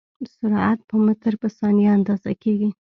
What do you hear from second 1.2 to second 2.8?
په ثانیه اندازه کېږي.